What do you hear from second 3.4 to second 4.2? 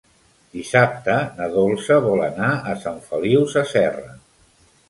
Sasserra.